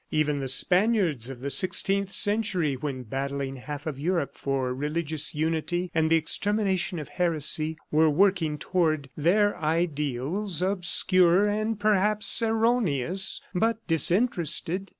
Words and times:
Even 0.09 0.39
the 0.39 0.47
Spaniards 0.47 1.29
of 1.29 1.41
the 1.41 1.51
sixteenth 1.51 2.11
century, 2.11 2.75
when 2.75 3.03
battling 3.03 3.53
with 3.53 3.63
half 3.65 3.85
of 3.85 3.99
Europe 3.99 4.35
for 4.35 4.73
religious 4.73 5.35
unity 5.35 5.91
and 5.93 6.09
the 6.09 6.15
extermination 6.15 6.97
of 6.97 7.07
heresy, 7.07 7.77
were 7.91 8.09
working 8.09 8.57
toward 8.57 9.11
their 9.15 9.55
ideals 9.57 10.63
obscure 10.63 11.47
and 11.47 11.79
perhaps 11.79 12.41
erroneous, 12.41 13.41
but 13.53 13.85
disinterested. 13.85 14.89